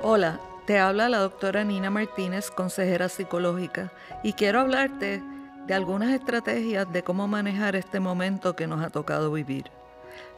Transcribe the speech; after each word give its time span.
Hola, 0.00 0.38
te 0.64 0.78
habla 0.78 1.08
la 1.08 1.18
doctora 1.18 1.64
Nina 1.64 1.90
Martínez, 1.90 2.52
consejera 2.52 3.08
psicológica, 3.08 3.92
y 4.22 4.34
quiero 4.34 4.60
hablarte 4.60 5.20
de 5.66 5.74
algunas 5.74 6.10
estrategias 6.10 6.90
de 6.92 7.02
cómo 7.02 7.26
manejar 7.26 7.74
este 7.74 7.98
momento 7.98 8.54
que 8.54 8.68
nos 8.68 8.80
ha 8.84 8.90
tocado 8.90 9.32
vivir. 9.32 9.72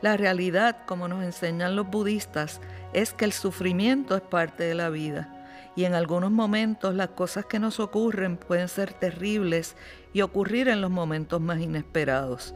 La 0.01 0.17
realidad, 0.17 0.79
como 0.87 1.09
nos 1.09 1.23
enseñan 1.23 1.77
los 1.77 1.87
budistas, 1.91 2.63
es 2.95 3.13
que 3.13 3.27
el 3.27 3.35
sufrimiento 3.35 4.17
es 4.17 4.23
parte 4.23 4.65
de 4.65 4.75
la 4.75 4.89
vida 4.89 5.29
y 5.77 5.85
en 5.85 5.93
algunos 5.93 6.31
momentos 6.31 6.95
las 6.95 7.09
cosas 7.11 7.45
que 7.45 7.59
nos 7.59 7.81
ocurren 7.81 8.39
pueden 8.39 8.69
ser 8.69 8.95
terribles 8.95 9.77
y 10.15 10.23
ocurrir 10.23 10.69
en 10.69 10.81
los 10.81 10.91
momentos 10.91 11.39
más 11.43 11.61
inesperados. 11.61 12.55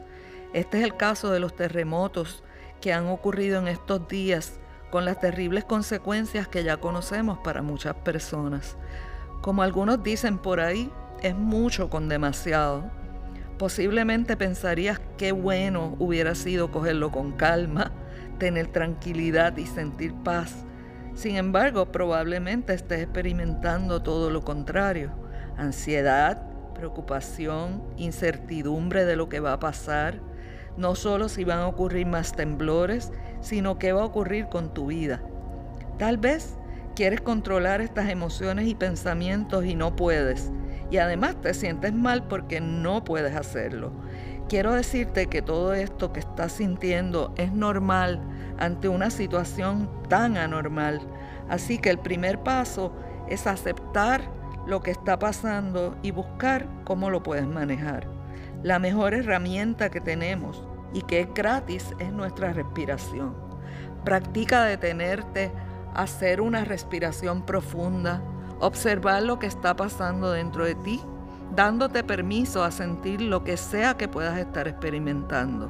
Este 0.55 0.79
es 0.79 0.85
el 0.85 0.97
caso 0.97 1.31
de 1.31 1.41
los 1.41 1.55
terremotos 1.55 2.43
que 2.81 2.95
han 2.95 3.09
ocurrido 3.09 3.59
en 3.59 3.69
estos 3.69 4.09
días 4.09 4.59
con 4.95 5.05
las 5.05 5.19
terribles 5.19 5.65
consecuencias 5.65 6.47
que 6.47 6.63
ya 6.63 6.77
conocemos 6.77 7.39
para 7.39 7.63
muchas 7.63 7.97
personas. 7.97 8.77
Como 9.41 9.65
algunos 9.65 10.05
dicen 10.05 10.39
por 10.39 10.61
ahí, 10.61 10.89
es 11.21 11.35
mucho 11.35 11.91
con 11.91 12.09
demasiado. 12.09 12.93
Posiblemente 13.59 14.37
pensarías 14.37 15.01
qué 15.19 15.33
bueno 15.33 15.97
hubiera 15.99 16.37
sido 16.37 16.71
cogerlo 16.71 17.11
con 17.11 17.33
calma, 17.33 17.91
tener 18.39 18.69
tranquilidad 18.69 19.57
y 19.57 19.67
sentir 19.67 20.15
paz. 20.15 20.65
Sin 21.17 21.35
embargo, 21.35 21.91
probablemente 21.91 22.73
estés 22.73 23.03
experimentando 23.03 24.01
todo 24.01 24.31
lo 24.31 24.45
contrario. 24.45 25.11
Ansiedad, 25.57 26.41
preocupación, 26.73 27.83
incertidumbre 27.97 29.05
de 29.05 29.17
lo 29.17 29.29
que 29.29 29.41
va 29.41 29.55
a 29.55 29.59
pasar. 29.59 30.21
No 30.77 30.95
solo 30.95 31.29
si 31.29 31.45
van 31.45 31.61
a 31.61 31.69
ocurrir 31.69 32.07
más 32.07 32.33
temblores, 32.33 33.13
sino 33.41 33.79
qué 33.79 33.93
va 33.93 34.03
a 34.03 34.07
ocurrir 34.07 34.49
con 34.49 34.75
tu 34.75 34.87
vida. 34.87 35.23
Tal 35.99 36.19
vez 36.19 36.57
quieres 36.97 37.21
controlar 37.21 37.81
estas 37.81 38.09
emociones 38.09 38.67
y 38.67 38.75
pensamientos 38.75 39.65
y 39.65 39.75
no 39.75 39.95
puedes 39.97 40.51
y 40.91 40.99
además 40.99 41.37
te 41.41 41.55
sientes 41.55 41.93
mal 41.93 42.25
porque 42.29 42.61
no 42.61 43.05
puedes 43.05 43.35
hacerlo. 43.35 43.93
Quiero 44.49 44.73
decirte 44.73 45.27
que 45.27 45.43
todo 45.43 45.75
esto 45.75 46.13
que 46.13 46.21
estás 46.21 46.53
sintiendo 46.53 47.33
es 47.37 47.53
normal 47.53 48.21
ante 48.59 48.89
una 48.89 49.11
situación 49.11 49.91
tan 50.09 50.37
anormal. 50.37 51.01
Así 51.49 51.79
que 51.79 51.91
el 51.91 51.99
primer 51.99 52.43
paso 52.43 52.93
es 53.29 53.47
aceptar 53.47 54.23
lo 54.67 54.83
que 54.83 54.91
está 54.91 55.19
pasando 55.19 55.97
y 56.03 56.11
buscar 56.11 56.69
cómo 56.85 57.11
lo 57.11 57.23
puedes 57.23 57.47
manejar. 57.47 58.07
La 58.65 58.79
mejor 58.79 59.13
herramienta 59.13 59.91
que 59.91 60.01
tenemos 60.01 60.65
y 60.95 61.03
que 61.03 61.21
es 61.21 61.35
gratis 61.35 61.95
es 61.99 62.11
nuestra 62.11 62.55
respiración. 62.55 63.35
Practica 64.07 64.65
detenerte, 64.65 65.53
hacer 65.93 66.41
una 66.41 66.65
respiración 66.65 67.45
profunda, 67.45 68.23
observar 68.61 69.23
lo 69.23 69.39
que 69.39 69.47
está 69.49 69.77
pasando 69.77 70.31
dentro 70.33 70.65
de 70.65 70.77
ti, 70.77 70.99
dándote 71.55 72.03
permiso 72.05 72.65
a 72.65 72.71
sentir 72.71 73.21
lo 73.21 73.45
que 73.45 73.59
sea 73.59 73.99
que 73.99 74.09
puedas 74.09 74.39
estar 74.39 74.67
experimentando. 74.67 75.69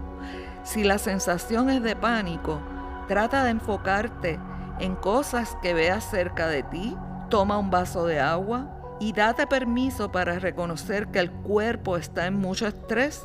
Si 0.63 0.85
la 0.85 0.99
sensación 0.99 1.71
es 1.71 1.83
de 1.83 1.97
pánico, 1.97 2.61
trata 3.09 3.43
de 3.43 3.51
enfocarte 3.51 4.39
en 4.79 4.95
cosas 4.95 5.59
que 5.63 5.75
veas 5.75 6.09
cerca 6.09 6.47
de 6.47 6.63
ti, 6.63 6.97
toma 7.29 7.59
un 7.59 7.73
vaso 7.73 8.07
de 8.07 8.21
agua 8.21 8.71
y 9.05 9.13
date 9.13 9.47
permiso 9.47 10.11
para 10.11 10.39
reconocer 10.39 11.09
que 11.09 11.19
el 11.19 11.31
cuerpo 11.31 11.99
está 11.99 12.27
en 12.27 12.37
mucho 12.37 12.67
estrés 12.67 13.23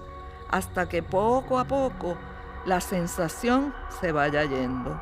hasta 0.49 0.89
que 0.89 1.02
poco 1.02 1.58
a 1.58 1.63
poco 1.63 2.17
la 2.66 2.81
sensación 2.81 3.73
se 4.02 4.11
vaya 4.11 4.44
yendo. 4.44 5.02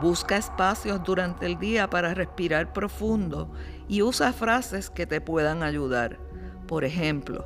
Busca 0.00 0.38
espacios 0.38 1.04
durante 1.04 1.44
el 1.44 1.58
día 1.58 1.90
para 1.90 2.14
respirar 2.14 2.72
profundo 2.72 3.52
y 3.86 4.00
usa 4.00 4.32
frases 4.32 4.88
que 4.88 5.06
te 5.06 5.20
puedan 5.20 5.62
ayudar. 5.62 6.18
Por 6.66 6.84
ejemplo, 6.84 7.44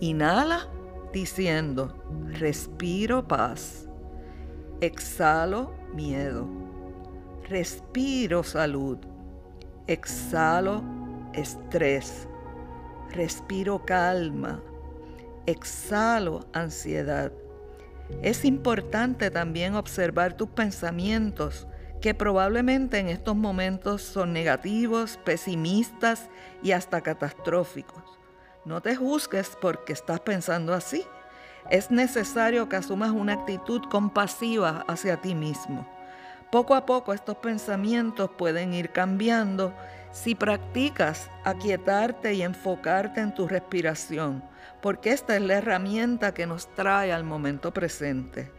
inhala 0.00 0.66
diciendo, 1.12 2.02
respiro 2.32 3.28
paz, 3.28 3.88
exhalo 4.80 5.72
miedo, 5.94 6.48
respiro 7.48 8.42
salud, 8.42 8.98
exhalo 9.86 10.99
estrés, 11.32 12.28
respiro 13.10 13.84
calma, 13.84 14.62
exhalo 15.46 16.46
ansiedad. 16.52 17.32
Es 18.22 18.44
importante 18.44 19.30
también 19.30 19.74
observar 19.74 20.36
tus 20.36 20.48
pensamientos 20.48 21.66
que 22.00 22.14
probablemente 22.14 22.98
en 22.98 23.08
estos 23.08 23.36
momentos 23.36 24.02
son 24.02 24.32
negativos, 24.32 25.18
pesimistas 25.24 26.28
y 26.62 26.72
hasta 26.72 27.02
catastróficos. 27.02 28.02
No 28.64 28.80
te 28.80 28.96
juzgues 28.96 29.56
porque 29.60 29.92
estás 29.92 30.20
pensando 30.20 30.74
así. 30.74 31.04
Es 31.70 31.90
necesario 31.90 32.68
que 32.68 32.76
asumas 32.76 33.10
una 33.10 33.34
actitud 33.34 33.82
compasiva 33.90 34.84
hacia 34.88 35.20
ti 35.20 35.34
mismo. 35.34 35.86
Poco 36.50 36.74
a 36.74 36.84
poco 36.84 37.12
estos 37.12 37.36
pensamientos 37.36 38.30
pueden 38.36 38.74
ir 38.74 38.90
cambiando 38.90 39.72
si 40.12 40.34
practicas 40.34 41.30
aquietarte 41.44 42.34
y 42.34 42.42
enfocarte 42.42 43.20
en 43.20 43.34
tu 43.34 43.46
respiración, 43.46 44.42
porque 44.80 45.12
esta 45.12 45.36
es 45.36 45.42
la 45.42 45.54
herramienta 45.54 46.34
que 46.34 46.46
nos 46.46 46.68
trae 46.74 47.12
al 47.12 47.24
momento 47.24 47.72
presente. 47.72 48.50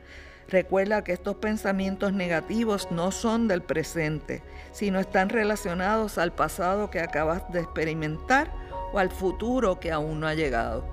Recuerda 0.47 1.03
que 1.03 1.13
estos 1.13 1.35
pensamientos 1.35 2.13
negativos 2.13 2.90
no 2.91 3.11
son 3.11 3.47
del 3.47 3.61
presente, 3.61 4.44
sino 4.72 5.00
están 5.00 5.29
relacionados 5.29 6.17
al 6.17 6.34
pasado 6.34 6.90
que 6.90 7.00
acabas 7.00 7.50
de 7.51 7.61
experimentar 7.61 8.53
o 8.91 9.00
al 9.00 9.09
futuro 9.09 9.79
que 9.79 9.91
aún 9.91 10.19
no 10.19 10.28
ha 10.28 10.34
llegado. 10.34 10.85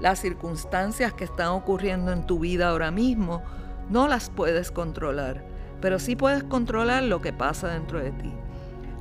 Las 0.00 0.20
circunstancias 0.20 1.14
que 1.14 1.24
están 1.24 1.48
ocurriendo 1.48 2.12
en 2.12 2.26
tu 2.26 2.40
vida 2.40 2.68
ahora 2.68 2.90
mismo 2.90 3.42
no 3.88 4.08
las 4.08 4.28
puedes 4.28 4.70
controlar, 4.70 5.42
pero 5.80 5.98
sí 5.98 6.16
puedes 6.16 6.44
controlar 6.44 7.02
lo 7.02 7.22
que 7.22 7.32
pasa 7.32 7.68
dentro 7.68 7.98
de 8.00 8.12
ti. 8.12 8.34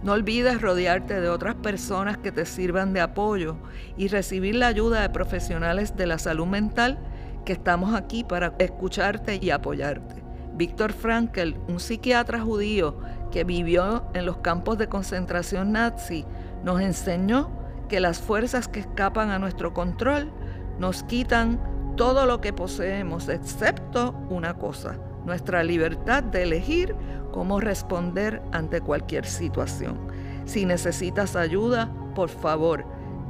No 0.04 0.14
olvides 0.14 0.62
rodearte 0.62 1.20
de 1.20 1.30
otras 1.30 1.56
personas 1.56 2.18
que 2.18 2.32
te 2.32 2.46
sirvan 2.46 2.94
de 2.94 3.02
apoyo 3.02 3.58
y 3.98 4.08
recibir 4.08 4.56
la 4.56 4.68
ayuda 4.68 5.02
de 5.02 5.10
profesionales 5.10 5.96
de 5.96 6.06
la 6.06 6.20
salud 6.20 6.46
mental 6.46 7.00
que 7.44 7.54
estamos 7.54 7.96
aquí 7.96 8.24
para 8.24 8.54
escucharte 8.60 9.40
y 9.42 9.50
apoyarte. 9.50 10.24
Víctor 10.56 10.94
Frankl, 10.94 11.56
un 11.68 11.80
psiquiatra 11.80 12.40
judío 12.40 12.98
que 13.32 13.44
vivió 13.44 14.06
en 14.14 14.26
los 14.26 14.38
campos 14.38 14.78
de 14.78 14.88
concentración 14.88 15.74
nazi, 15.74 16.26
nos 16.64 16.82
enseñó 16.82 17.50
que 17.90 18.00
las 18.00 18.20
fuerzas 18.20 18.68
que 18.68 18.80
escapan 18.80 19.32
a 19.32 19.40
nuestro 19.40 19.74
control 19.74 20.32
nos 20.80 21.04
quitan 21.04 21.60
todo 21.96 22.26
lo 22.26 22.42
que 22.42 22.54
poseemos, 22.54 23.30
excepto 23.30 24.14
una 24.30 24.56
cosa, 24.56 24.98
nuestra 25.26 25.64
libertad 25.64 26.24
de 26.24 26.44
elegir 26.44 26.96
cómo 27.32 27.60
responder 27.60 28.42
ante 28.52 28.82
cualquier 28.82 29.26
situación. 29.26 29.98
Si 30.46 30.66
necesitas 30.66 31.36
ayuda, 31.36 31.92
por 32.14 32.30
favor, 32.30 32.86